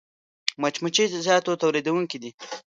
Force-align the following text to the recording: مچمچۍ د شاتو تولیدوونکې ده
مچمچۍ 0.61 1.05
د 1.09 1.15
شاتو 1.25 1.59
تولیدوونکې 1.61 2.17
ده 2.23 2.31